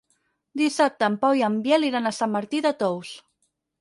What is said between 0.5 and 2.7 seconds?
Dissabte en Pau i en Biel iran a Sant Martí